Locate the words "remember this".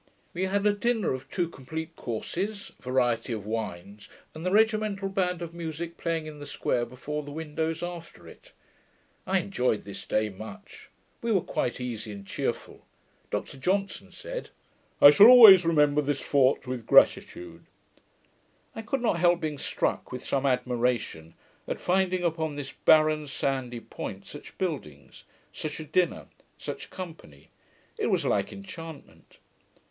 15.65-16.19